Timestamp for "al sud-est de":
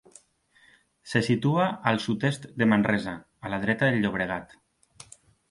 1.91-2.69